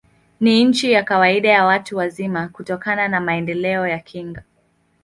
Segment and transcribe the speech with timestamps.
[0.39, 4.43] Ni chini ya kawaida kwa watu wazima, kutokana na maendeleo ya kinga.